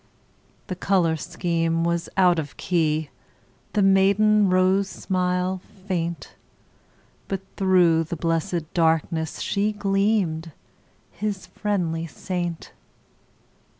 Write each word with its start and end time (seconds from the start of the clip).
The 0.65 0.75
color 0.75 1.15
scheme 1.15 1.83
was 1.83 2.09
out 2.17 2.39
of 2.39 2.57
key, 2.57 3.11
The 3.73 3.83
maiden 3.83 4.49
rose 4.49 4.89
smile 4.89 5.61
faint, 5.85 6.33
But 7.27 7.41
through 7.55 8.05
the 8.05 8.15
blessed 8.15 8.73
darkness 8.73 9.41
She 9.41 9.71
gleamed, 9.71 10.53
his 11.11 11.45
friendly 11.45 12.07
saint. 12.07 12.71